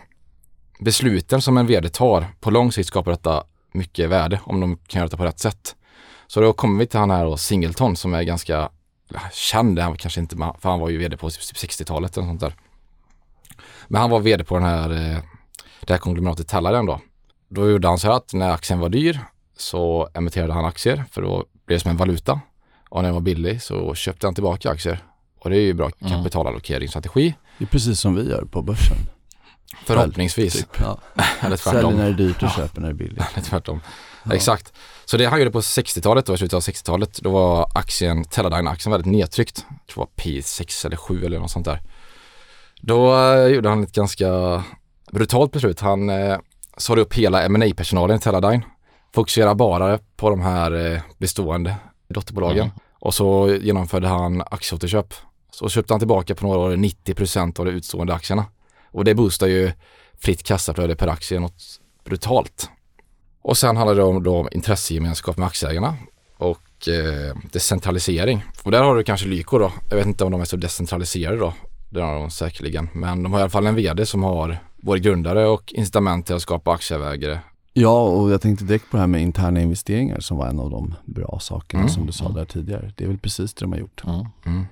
[0.79, 4.99] besluten som en vd tar på lång sikt skapar detta mycket värde om de kan
[4.99, 5.77] göra det på rätt sätt.
[6.27, 8.71] Så då kommer vi till han här då, Singleton som är ganska
[9.33, 12.55] känd, han kanske inte, för han var ju vd på 60-talet eller sånt där.
[13.89, 15.19] Men han var vd på den här, eh,
[15.81, 17.01] det här konglomeratet Teledyne då.
[17.49, 19.21] Då gjorde han så här att när aktien var dyr
[19.57, 22.41] så emitterade han aktier för då blev det som en valuta.
[22.89, 25.05] Och när den var billig så köpte han tillbaka aktier.
[25.41, 26.13] Och det är ju bra Mm.
[26.13, 27.35] kapitalallokeringsstrategi.
[27.59, 28.97] Det är precis som vi gör på börsen.
[29.85, 30.53] Förhoppningsvis.
[30.55, 30.81] Typ.
[30.81, 30.99] Ja.
[31.41, 31.95] Eller Säljer tvärtom.
[31.97, 33.25] när det är dyrt och köper när det är billigt.
[33.35, 33.81] Eller tvärtom.
[34.25, 34.35] Ja.
[34.35, 34.73] Exakt.
[35.11, 39.13] Så det han gjorde på 60-talet, då, slutet av 60-talet, då var aktien, Teledyne-aktien väldigt
[39.13, 39.67] nedtryckt.
[39.69, 41.81] Jag tror det var P6 eller 7 eller något sånt där.
[42.81, 44.63] Då eh, gjorde han ett ganska
[45.13, 45.81] brutalt beslut.
[45.81, 46.39] Han eh,
[46.77, 48.63] sade upp hela ma personalen i Teledyne.
[49.15, 51.77] Fokuserade bara på de här eh, bestående
[52.09, 52.65] dotterbolagen.
[52.65, 52.77] Mm.
[53.01, 55.15] Och så genomförde han aktieåterköp.
[55.51, 58.45] Så köpte han tillbaka på några år 90% av de utstående aktierna.
[58.91, 59.73] Och det boostar ju
[60.19, 61.63] fritt kassaflöde per aktie något
[62.05, 62.71] brutalt.
[63.43, 65.95] Och sen handlar det om då intressegemenskap med aktieägarna
[66.37, 68.45] och eh, decentralisering.
[68.63, 69.73] Och där har du kanske Lyko då.
[69.91, 71.55] Jag vet inte om de är så decentraliserade då.
[71.91, 72.89] Det har de säkerligen.
[72.93, 76.35] Men de har i alla fall en vd som har både grundare och incitament till
[76.35, 77.39] att skapa aktieägare.
[77.73, 80.71] Ja, och jag tänkte direkt på det här med interna investeringar som var en av
[80.71, 81.93] de bra sakerna Mm.
[81.95, 82.93] som du sa där tidigare.
[82.97, 84.03] Det är väl precis det de har gjort.
[84.07, 84.27] Mm.
[84.47, 84.67] Mm.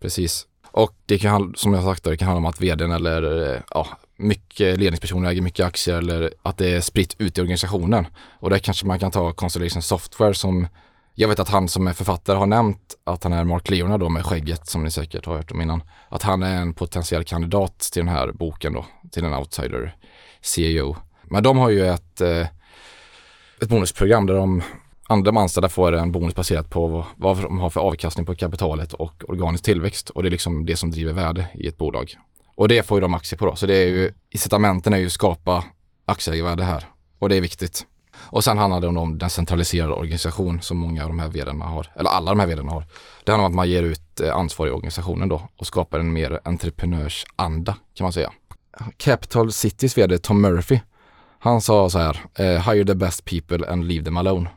[0.00, 0.46] Precis.
[0.72, 3.60] Och det kan, som jag sagt, då, det kan handla om att vdn eller eh,
[3.70, 3.86] ja,
[4.22, 8.06] mycket ledningspersoner äger mycket aktier eller att det är spritt ut i organisationen.
[8.16, 10.66] Och där kanske man kan ta Constellation Software som
[11.14, 14.08] jag vet att han som är författare har nämnt att han är Mark Leona då
[14.08, 15.82] med skägget som ni säkert har hört om innan.
[16.08, 19.96] Att han är en potentiell kandidat till den här boken då, till en outsider
[20.40, 20.96] CEO.
[21.22, 22.46] Men de har ju ett, eh,
[23.62, 24.62] ett bonusprogram där de
[25.08, 28.92] andra anställda får en bonus baserat på vad, vad de har för avkastning på kapitalet
[28.92, 30.10] och organisk tillväxt.
[30.10, 32.16] Och det är liksom det som driver värde i ett bolag.
[32.54, 33.56] Och det får ju de aktier på då.
[33.56, 35.64] Så det är ju, incitamenten är ju att skapa
[36.04, 36.84] aktieägarvärde här.
[37.18, 37.86] Och det är viktigt.
[38.16, 41.86] Och sen handlar det om, den centraliserade organisation som många av de här vdarna har,
[41.96, 42.86] eller alla de här vdarna har.
[43.24, 46.12] Det handlar om att man ger ut eh, ansvar i organisationen då och skapar en
[46.12, 48.32] mer entreprenörsanda kan man säga.
[48.96, 50.80] Capital Citys vd Tom Murphy,
[51.38, 54.50] han sa så här, eh, hire the best people and leave them alone.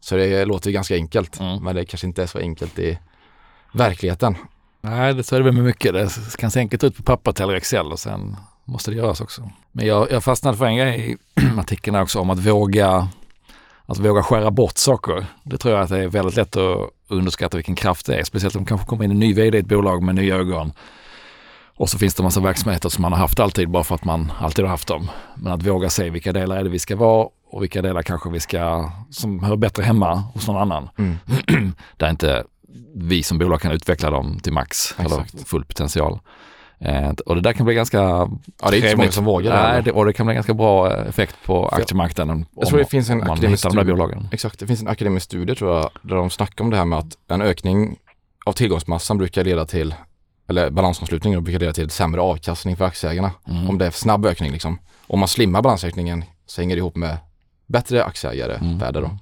[0.00, 1.64] Så det låter ju ganska enkelt, Mm.
[1.64, 2.98] men det kanske inte är så enkelt i
[3.72, 4.36] verkligheten.
[4.84, 5.92] Nej, det så är det väl med mycket.
[5.92, 9.50] Det kan enkelt ut på papper eller Excel och sen måste det göras också.
[9.72, 11.16] Men jag, jag fastnade för en grej i
[11.58, 13.08] artikeln också om att våga,
[13.86, 15.26] att våga skära bort saker.
[15.42, 18.24] Det tror jag att det är väldigt lätt att underskatta vilken kraft det är.
[18.24, 20.72] Speciellt om det kanske kommer in en ny vd i ett bolag med nya ögon.
[21.76, 24.04] Och så finns det en massa verksamheter som man har haft alltid bara för att
[24.04, 25.10] man alltid har haft dem.
[25.36, 28.30] Men att våga se vilka delar är det vi ska vara och vilka delar kanske
[28.30, 30.88] vi ska, som hör bättre hemma hos någon annan.
[30.98, 31.16] Mm.
[31.96, 32.44] Där inte
[32.94, 35.48] vi som bolag kan utveckla dem till max eller Exakt.
[35.48, 36.18] full potential.
[36.78, 38.28] Eh, och det där kan bli ganska Ja,
[38.70, 40.92] det är inte så många som vågar Nej, det, och det kan bli ganska bra
[40.96, 44.28] eh, effekt på För aktiemarknaden Jag tror det finns en om akademisk studie.
[44.32, 46.98] Exakt, det finns en akademisk studie tror jag där de snackar om det här med
[46.98, 47.96] att en ökning
[48.46, 49.94] av tillgångsmassan brukar leda till,
[50.48, 53.30] eller balansomslutningen brukar leda till sämre avkastning för aktieägarna.
[53.48, 53.68] Mm.
[53.68, 54.78] Om det är snabb ökning liksom.
[55.06, 57.16] Om man slimmar balansräkningen så hänger det ihop med
[57.66, 58.78] bättre aktieägare Mm.
[58.78, 59.18] värde då.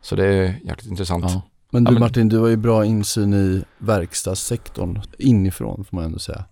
[0.00, 1.24] Så det är jäkligt intressant.
[1.28, 1.42] Ja.
[1.70, 6.04] Men du Ja, men- Martin, du har ju bra insyn i verkstadssektorn inifrån får man
[6.04, 6.44] ändå säga.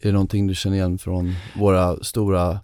[0.00, 2.60] Är det någonting du känner igen från våra stora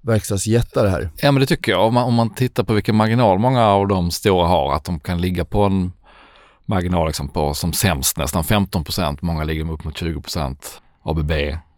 [0.00, 1.10] verkstadsjättar här?
[1.16, 1.86] Ja men det tycker jag.
[1.86, 5.00] Om man, om man tittar på vilken marginal många av de stora har, att de
[5.00, 5.92] kan ligga på en
[6.66, 9.22] marginal liksom på som sämst nästan 15 procent.
[9.22, 10.82] Många ligger upp mot 20 procent.
[11.02, 11.32] ABB,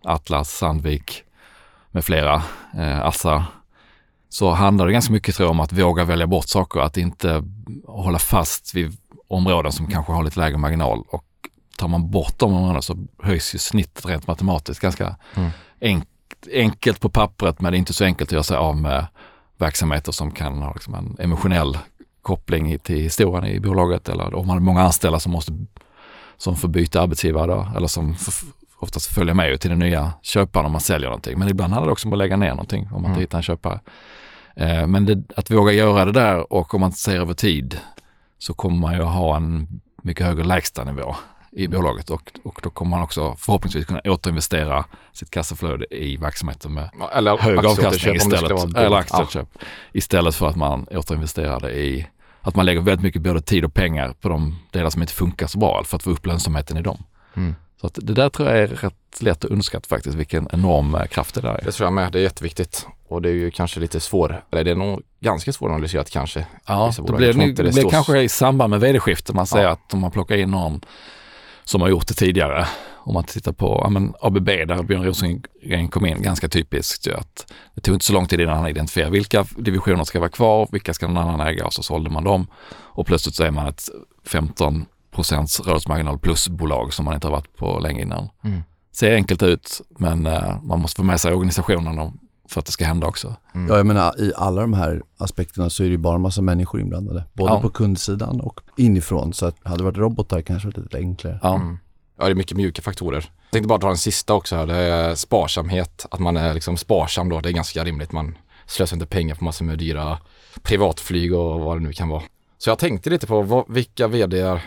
[0.04, 1.22] Atlas, Sandvik
[1.90, 2.42] med flera,
[2.78, 3.44] eh, Assa.
[4.28, 7.42] Så handlar det ganska mycket tror jag om att våga välja bort saker, att inte
[7.86, 8.96] hålla fast vid
[9.28, 11.04] områden som kanske har lite lägre marginal.
[11.08, 11.24] Och
[11.78, 15.50] tar man bort de områdena så höjs ju snittet rent matematiskt ganska Mm.
[15.80, 16.08] enk,
[16.52, 19.06] enkelt på pappret men det är inte så enkelt att göra sig av med
[19.58, 21.78] verksamheter som kan ha liksom en emotionell
[22.22, 25.52] koppling till historien i bolaget eller om man har många anställda som måste
[26.36, 28.16] som får byta arbetsgivare då, eller som
[28.78, 31.38] oftast följer med till den nya köparen om man säljer någonting.
[31.38, 33.20] Men ibland handlar det också om att lägga ner någonting om man inte Mm.
[33.20, 33.80] hittar en köpare.
[34.56, 37.78] Eh, men det, att våga göra det där och om man ser över tid
[38.44, 39.68] så kommer man ju ha en
[40.02, 41.16] mycket högre lägstanivå
[41.52, 46.74] i bolaget och, och då kommer man också förhoppningsvis kunna återinvestera sitt kassaflöde i verksamheten
[46.74, 48.76] med Eller hög avkastning istället.
[48.76, 48.98] Eller Ja.
[48.98, 49.48] aktieköp.
[49.92, 52.06] Istället för att man återinvesterar det i
[52.40, 55.46] att man lägger väldigt mycket både tid och pengar på de delar som inte funkar
[55.46, 57.02] så bra för att få upp lönsamheten i dem.
[57.34, 57.54] Mm.
[57.84, 61.04] Så att det där tror jag är rätt lätt att underskatta faktiskt, vilken enorm eh,
[61.06, 61.64] kraft det där är.
[61.64, 62.86] Det tror jag med, det är jätteviktigt.
[63.08, 66.46] Och det är ju kanske lite svår, eller det är nog ganska svåranalyserat kanske.
[66.66, 69.72] Ja, det blir, det det blir kanske i samband med vd-skifte man säger Ja.
[69.72, 70.80] att om man plockar in någon
[71.64, 72.66] som har gjort det tidigare.
[72.94, 77.14] Om man tittar på ja, men ABB där Björn Rosengren kom in, ganska typiskt ju
[77.14, 80.68] att det tog inte så lång tid innan han identifierade vilka divisioner ska vara kvar,
[80.72, 82.46] vilka ska någon annan äga och så sålde man dem.
[82.72, 83.88] Och plötsligt så är man ett
[84.26, 88.28] 15 procents rörelsemarginal plusbolag som man inte har varit på länge innan.
[88.44, 88.62] Mm.
[88.92, 92.12] Ser enkelt ut men eh, man måste få med sig organisationen
[92.48, 93.34] för att det ska hända också.
[93.54, 93.68] Mm.
[93.68, 96.42] Ja, jag menar i alla de här aspekterna så är det ju bara en massa
[96.42, 97.24] människor inblandade.
[97.32, 97.60] Både Ja.
[97.60, 99.32] på kundsidan och inifrån.
[99.32, 101.38] Så att hade det varit robotar kanske det varit lite enklare.
[101.42, 101.54] Ja.
[101.54, 101.78] Mm.
[102.18, 103.16] Ja, det är mycket mjuka faktorer.
[103.42, 104.66] Jag tänkte bara dra den sista också här.
[104.66, 106.06] Det är sparsamhet.
[106.10, 107.40] Att man är liksom sparsam då.
[107.40, 108.12] Det är ganska rimligt.
[108.12, 110.18] Man slösar inte pengar på massor med dyra
[110.62, 112.22] privatflyg och vad det nu kan vara.
[112.58, 114.60] Så jag tänkte lite på vad, vilka vd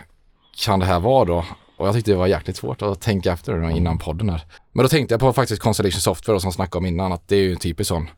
[0.58, 1.44] kan det här vara då?
[1.76, 4.42] Och jag tyckte det var jäkligt svårt att tänka efter innan podden här.
[4.72, 7.28] Men då tänkte jag på faktiskt Constellation Software då, som jag snackade om innan, att
[7.28, 8.08] det är ju en typisk sån.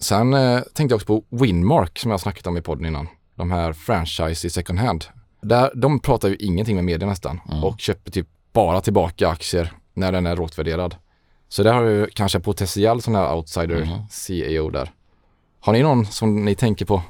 [0.00, 3.08] Sen eh, tänkte jag också på Winmark som jag snackat om i podden innan.
[3.34, 5.04] De här franchise i second hand.
[5.42, 7.64] Där, de pratar ju ingenting med media nästan Mm.
[7.64, 10.94] och köper typ bara tillbaka aktier när den är rått värderad.
[11.48, 13.98] Så där har du kanske en potentiell sån här outsider Mm.
[14.10, 14.90] CEO där.
[15.60, 17.02] Har ni någon som ni tänker på?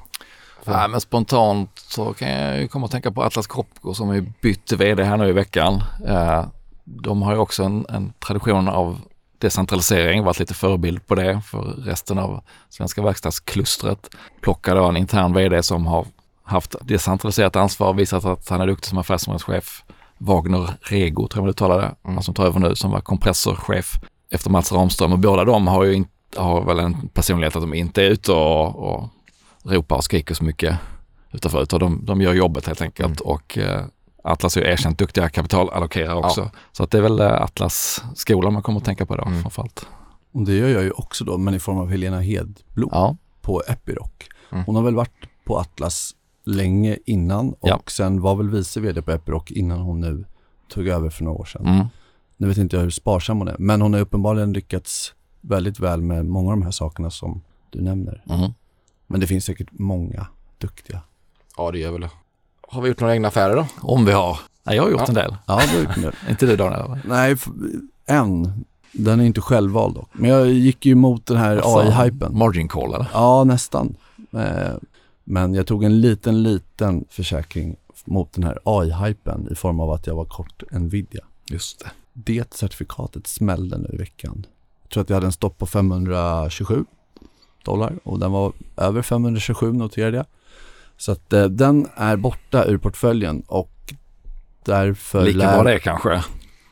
[0.69, 4.25] Nej, men spontant så kan jag ju komma att tänka på Atlas Copco som har
[4.41, 5.83] bytt vd här nu i veckan.
[6.07, 6.45] Eh,
[6.85, 9.01] de har ju också en, en tradition av
[9.39, 14.11] decentralisering, varit lite förebild på det för resten av svenska verkstadsklustret.
[14.41, 16.07] Plockar då en intern vd som har
[16.43, 19.85] haft decentraliserat ansvar, visat att han är duktig som affärsområdeschef.
[20.19, 24.01] Wagner Rego tror jag man uttalar det, han som tar över nu som var kompressorchef
[24.31, 27.75] efter Mats Ramström och båda de har ju inte, har väl en personlighet att de
[27.75, 29.09] inte är ute och, och
[29.69, 30.79] ropar och skriker så mycket
[31.33, 33.85] utanför utan de, de gör jobbet helt enkelt och eh,
[34.25, 36.51] Atlas är ju erkänt duktiga kapitalallokerare också.
[36.73, 39.41] Så att det är väl eh, Atlas skolan man kommer att tänka på då Mm.
[39.43, 39.87] framförallt.
[40.33, 43.63] Och det gör jag ju också då, men i form av Helena Hedblom Ja, på
[43.69, 44.11] Epiroc.
[44.53, 44.65] Mm.
[44.65, 45.13] Hon har väl varit
[45.45, 47.81] på Atlas länge innan och Ja.
[47.87, 50.25] sen var väl vice vd på Epiroc innan hon nu
[50.69, 51.67] tog över för några år sedan.
[51.67, 51.87] mm.
[52.37, 56.03] Nu vet inte jag hur sparsam hon är, men hon har uppenbarligen lyckats väldigt väl
[56.03, 58.23] med många av de här sakerna som du nämner.
[58.31, 58.51] Mm.
[59.11, 60.27] Men det finns säkert många
[60.59, 61.01] duktiga.
[61.57, 62.11] Ja det gör väl det.
[62.69, 63.67] Har vi gjort några egna affärer då?
[63.81, 64.39] Om vi har.
[64.65, 65.07] Nej, jag har gjort Ja.
[65.09, 65.37] en del.
[65.47, 66.31] Ja, det är det.
[66.31, 66.99] Inte du Daniel?
[67.05, 67.37] Nej,
[68.07, 68.65] en.
[68.93, 70.09] Den är inte självvald dock.
[70.13, 72.39] Men jag gick ju emot den här AI-hypen.
[72.39, 73.07] Margin call eller?
[73.13, 73.97] Ja, nästan.
[74.33, 74.75] Eh,
[75.25, 80.07] Men jag tog en liten, liten försäkring mot den här AI-hypen i form av att
[80.07, 81.25] jag var kort Nvidia.
[81.51, 81.91] Just det.
[82.13, 84.47] Det certifikatet smällde nu i veckan.
[84.83, 86.85] Jag tror att jag hade en stopp på 527
[87.65, 90.27] dollar och den var över 527 noterade jag.
[90.97, 93.71] Så att eh, den är borta ur portföljen och
[94.65, 96.25] därför Lika lär- bra det kanske.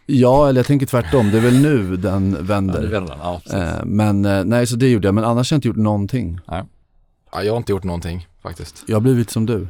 [0.07, 1.31] Ja, eller jag tänker tvärtom.
[1.31, 2.87] Det är väl nu den Ja, vänder.
[2.87, 3.19] vänder den.
[3.23, 3.41] Ja.
[3.59, 5.15] Eh, men eh, nej, så det gjorde jag.
[5.15, 6.41] Men annars har jag inte gjort någonting.
[6.47, 6.67] Ja,
[7.43, 8.85] jag har inte gjort någonting faktiskt.
[8.87, 9.69] Jag har blivit som du.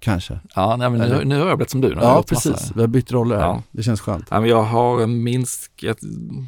[0.00, 0.40] Kanske.
[0.54, 1.88] Ja, nej, men nu, nu har jag blivit som du.
[2.00, 2.72] Ja, gjort massa- precis.
[2.76, 3.42] Vi har bytt roller här.
[3.42, 3.62] Ja.
[3.72, 4.26] Det känns skönt.
[4.30, 5.96] Ja, men jag har minst, jag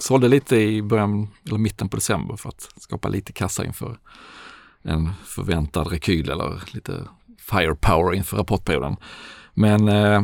[0.01, 3.99] sålde lite i början, eller mitten på december för att skapa lite kassa inför
[4.83, 7.05] en förväntad rekyl eller lite
[7.39, 8.97] firepower inför rapportperioden.
[9.55, 10.21] Men eh,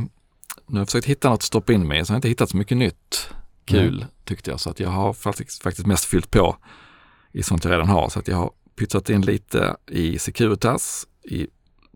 [0.67, 2.51] nu har jag försökt hitta något att stoppa in mig så jag har inte hittat
[2.51, 3.31] så mycket nytt
[3.65, 4.61] kul tyckte jag.
[4.61, 6.57] Så att jag har faktiskt, faktiskt mest fyllt på
[7.33, 8.09] i sånt jag redan har.
[8.09, 11.47] Så att jag har pytsat in lite i Securitas, i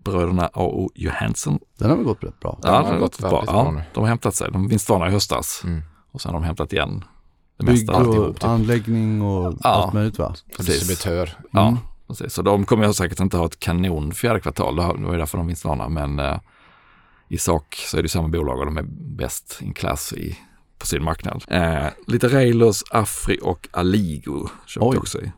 [0.04, 0.90] bröderna A.O.
[0.94, 1.58] Johansson.
[1.78, 2.58] Den har väl gått rätt bra.
[2.62, 3.30] Ja, Ja, de det har gått gått bra.
[3.30, 4.48] bra Ja, de har hämtat sig.
[4.52, 5.82] De vinstvarnade i höstas Mm.
[6.12, 7.04] och sen har de hämtat igen
[7.58, 7.96] det Bygg mesta.
[8.06, 8.44] och typ.
[8.44, 9.68] anläggning och Ja.
[9.70, 10.34] allt möjligt va?
[10.58, 11.30] Distributör.
[11.50, 11.78] Ja, Mm.
[12.08, 12.32] precis.
[12.34, 14.76] Så de kommer jag säkert inte ha ett kanon fjärde kvartal.
[14.76, 15.88] Det var ju därför de vinstvarnar.
[15.88, 16.38] Men eh,
[17.28, 18.84] i sak så är det samma bolag och de är
[19.16, 20.38] bäst in class i,
[20.78, 21.44] på sin marknad.
[21.48, 24.94] Eh, lite Reilos, Afri och Aligo köpte Oj.
[24.94, 25.32] jag också i.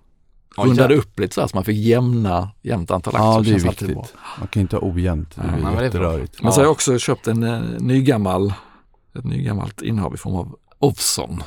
[0.56, 3.26] Ja, Rundade upp lite så här så man fick jämna, jämnt antal aktier.
[3.32, 3.88] Ja, det är viktigt.
[3.94, 4.06] bra.
[4.38, 5.34] Man kan inte ha ojämnt.
[5.34, 5.82] Det blir bra.
[5.84, 6.42] jätterörigt.
[6.42, 6.66] Men så har Ja.
[6.66, 8.54] jag också köpt en eh, nygammal,
[9.18, 11.42] ett nygammalt innehav i form av Ovzon.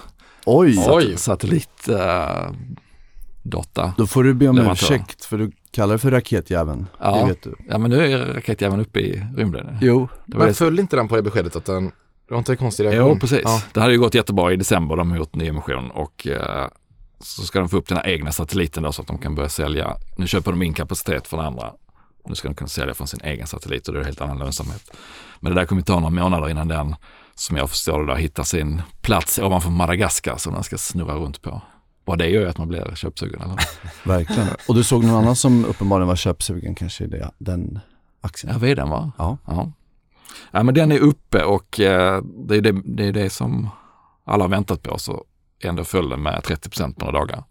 [0.45, 0.85] Oj!
[0.89, 1.17] Oj.
[1.17, 2.51] Satellit eh,
[3.43, 3.93] data.
[3.97, 4.85] Då får du be om Leverantör.
[4.85, 6.85] ursäkt för du kallar det för raketjäveln.
[6.99, 7.17] Ja.
[7.21, 7.55] Det vet du.
[7.69, 9.77] Ja men nu är raketjäveln uppe i rymden.
[9.81, 10.07] Jo.
[10.25, 11.91] Men det föll inte den på det beskedet att den, det
[12.33, 13.19] var inte en konstig Jo, reaktion?
[13.19, 13.41] precis.
[13.43, 13.61] Ja.
[13.73, 14.95] Det hade ju gått jättebra i december.
[14.95, 16.67] De har gjort nyemission och eh,
[17.19, 19.49] så ska de få upp den här egna satelliten då så att de kan börja
[19.49, 19.97] sälja.
[20.17, 21.73] Nu köper de in kapacitet från andra.
[22.25, 24.91] Nu ska de kunna sälja från sin egen satellit och det är helt annan lönsamhet.
[25.39, 26.95] Men det där kommer ta några månader innan den,
[27.35, 31.41] som jag förstår det, där, hittar sin plats ovanför Madagaskar som den ska snurra runt
[31.41, 31.61] på.
[32.05, 33.41] Bara det gör ju att man blir köpsugen.
[33.41, 33.57] Eller?
[34.03, 34.47] Verkligen.
[34.67, 37.79] Och du såg någon annan som uppenbarligen var köpsugen kanske i den
[38.21, 38.53] aktien?
[38.53, 39.11] Ja, vdn va?
[39.17, 39.37] Ja.
[39.45, 39.71] Ja.
[40.51, 43.69] ja, men den är uppe och eh, det, är det, det är det som
[44.25, 44.99] alla har väntat på.
[44.99, 45.23] Så
[45.63, 47.43] ändå föll den med 30 på några dagar.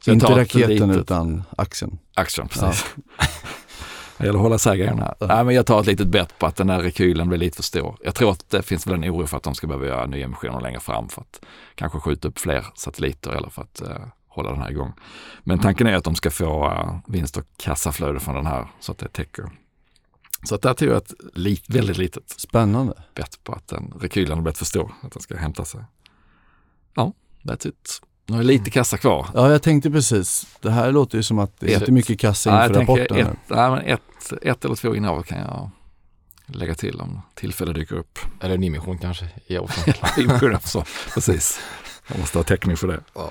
[0.00, 1.98] Så Inte raketen litet- utan aktien.
[2.14, 2.84] Aktien, precis.
[4.18, 5.14] Det gäller att hålla isär grejerna.
[5.20, 7.62] Nej, men jag tar ett litet bett på att den här rekylen blir lite för
[7.62, 7.96] stor.
[8.04, 10.60] Jag tror att det finns väl en oro för att de ska behöva göra nyemissioner
[10.60, 11.40] längre fram för att
[11.74, 13.96] kanske skjuta upp fler satelliter eller för att eh,
[14.28, 14.92] hålla den här igång.
[15.42, 18.92] Men tanken är att de ska få eh, vinst och kassaflöde från den här så
[18.92, 19.50] att det täcker.
[20.44, 22.94] Så att där tog jag ett lit, väldigt litet Spännande.
[23.14, 25.80] bett på att den rekylen har blivit för stor, att den ska hämta sig.
[26.94, 28.00] Ja, that's it.
[28.26, 29.26] Nu har lite kassa kvar.
[29.34, 30.46] Ja, jag tänkte precis.
[30.60, 33.26] Det här låter ju som att det är Ett- inte mycket kassa inför tänker rapporten.
[33.26, 35.70] ett, nej, men ett, ett eller två innehav kan jag
[36.46, 38.18] lägga till om tillfälle dyker upp.
[38.40, 39.94] Eller en emission kanske i Ovzon.
[40.18, 41.60] Inbjudan så, Precis.
[42.08, 43.00] Jag måste ha täckning för det.
[43.14, 43.30] Ja,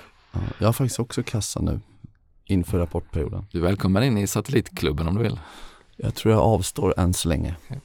[0.58, 1.80] jag har faktiskt också kassa nu
[2.46, 3.46] inför rapportperioden.
[3.52, 5.40] Du är välkommen in i satellitklubben om du vill.
[5.96, 7.56] Jag tror jag avstår än så länge.
[7.68, 7.82] Mm.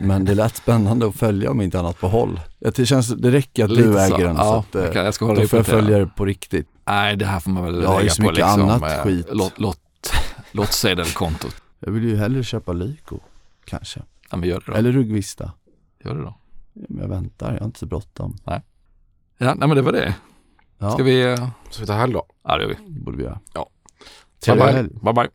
[0.00, 2.40] Men det lät spännande att följa om inte annat på håll.
[2.58, 3.98] Det, känns, det räcker att Lite du så.
[3.98, 5.98] äger den så Ja, att, eh, jag, kan, jag ska hålla då får jag följa
[5.98, 6.68] det på riktigt.
[6.86, 8.82] Nej, det här får man väl Jag har ju lägga så på mycket liksom, annat
[8.82, 9.26] eh, skit.
[9.32, 10.12] Lott, lott,
[10.52, 11.56] lottsedelkontot.
[11.80, 13.18] Jag vill ju hellre köpa Lyko,
[13.64, 14.00] kanske.
[14.30, 14.78] Ja, men gör det då.
[14.78, 15.52] Eller Rugvista.
[16.04, 16.34] Gör det då.
[16.88, 18.36] Jag väntar, jag har inte så bråttom.
[18.44, 18.60] Ja,
[19.38, 20.14] nej men det var det.
[20.78, 21.22] Ja, Ska vi...
[21.32, 22.26] eh, Så vi tar helg då.
[22.44, 22.74] Ja, det gör vi.
[22.94, 23.38] det borde vi göra.
[24.44, 24.88] Trevlig Bye, helg.
[24.88, 25.00] bye.
[25.02, 25.28] bye, bye.